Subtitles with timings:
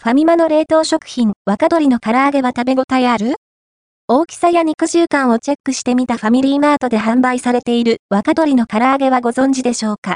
[0.00, 3.34] ファミマの冷凍食品、若鶏の唐揚げは食べ応えある？
[4.06, 10.14] 大きさや肉汁感をチェックしてみたファミリーマートで販売されている若鶏の唐揚げはご存知でしょうか？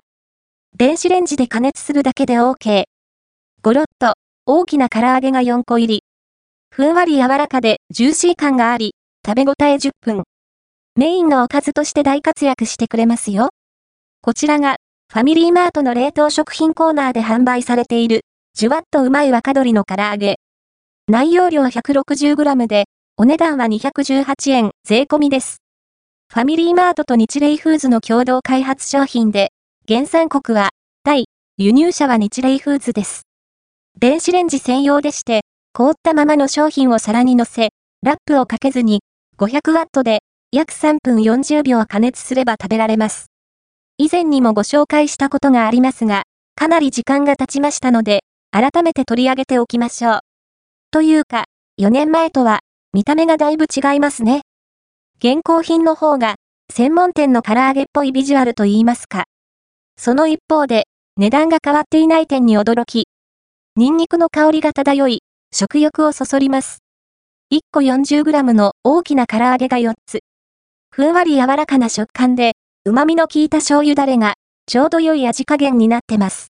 [0.76, 2.84] 電子レンジで加熱するだけで OK。
[3.62, 4.14] ゴロッと、
[4.46, 6.04] 大きな唐揚げが4個入り。
[6.70, 8.94] ふんわり柔らかでジューシー感があり、
[9.26, 10.22] 食べ応え10分。
[10.94, 13.48] メインのおかずとして大活躍してくれますよ。
[14.20, 14.76] こちらが、
[15.12, 18.20] ファミリーマートの冷凍食品コーナーで販売されている
[18.62, 20.36] じゅわっとうまい若鶏の唐揚げ。
[21.08, 22.84] 内容量 160g で、
[23.16, 25.56] お値段は218円税込みです。
[26.32, 29.48] ファミリーマートと日霊フーズの共同開発商品で、
[29.88, 30.68] 原産国は、
[31.02, 31.24] タイ、
[31.58, 33.22] 輸入者は日霊フーズです。
[33.98, 35.40] 電子レンジ専用でして、
[35.72, 37.70] 凍ったままの商品を皿に乗せ、
[38.04, 39.00] ラップをかけずに、
[39.38, 40.20] 500ワットで、
[40.52, 43.26] 約3分40秒加熱すれば食べられます。
[43.98, 46.22] 以前にもご紹介したことがありますが、
[46.54, 48.20] かなり時間が経ちましたので、
[48.54, 50.20] 改めて取り上げておきましょう。
[50.90, 51.46] というか、
[51.80, 52.60] 4年前とは、
[52.92, 54.42] 見た目がだいぶ違いますね。
[55.18, 56.34] 現行品の方が、
[56.70, 59.24] 専門店の唐揚げっぽいビジュアルと言いますか。
[59.96, 60.84] その一方で、
[61.16, 63.08] 値段が変わっていない点に驚き、
[63.74, 66.80] ニンニクの香りが漂い、食欲をそそります。
[67.54, 70.20] 1個 40g の大きな唐揚げが4つ。
[70.90, 72.52] ふんわり柔らかな食感で、
[72.84, 74.34] 旨味の効いた醤油だれが、
[74.66, 76.48] ちょうど良い味加減になってます。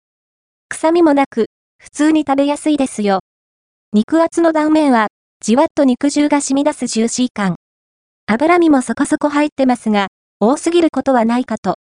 [0.69, 1.47] 臭みもなく、
[1.83, 3.21] 普通に食べやすいですよ。
[3.93, 5.09] 肉厚の断面は、
[5.41, 7.57] じわっと肉汁が染み出すジューシー感。
[8.27, 10.07] 脂身もそこそこ入ってますが、
[10.41, 11.75] 多すぎることはないかと。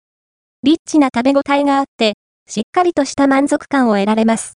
[0.63, 2.15] リッチな食べ応えがあって、
[2.49, 4.55] しっかりとした満足感を得られます。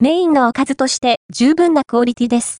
[0.00, 2.58] メインのおかずとして十分なクオリティです。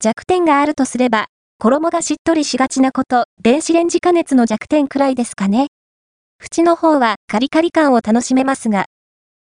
[0.00, 1.26] 弱点があるとすれば、
[1.58, 5.66] 衣がしっとりしがちなこと、電子レンジ加熱の弱点くらいですかね。
[6.40, 8.86] 縁の方はカリカリ感を楽しめますが、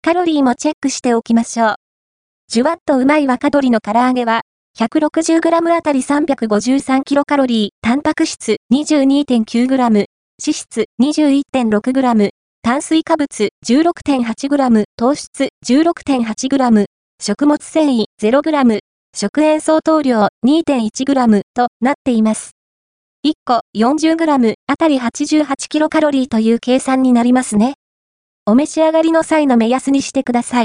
[0.07, 1.75] カロリーもチェックしておきましょう。
[2.47, 4.43] じゅわっとうまい若鶏の唐揚げは、
[4.79, 10.07] 160g あたり 353kcal、タンパク質 22.9g、脂
[10.39, 12.29] 質 21.6g、
[12.63, 16.85] 炭水化物 16.8g、糖質 16.8g、
[17.21, 18.79] 食物繊維 0g、
[19.13, 22.53] 食塩相当量 2.1g となっています。
[23.27, 27.75] 1個 40g あたり 88kcal という計算になりますね。
[28.49, 30.65] お召し上がりの際の目安にしてください。